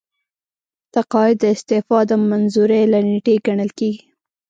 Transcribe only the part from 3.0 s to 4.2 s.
نیټې ګڼل کیږي.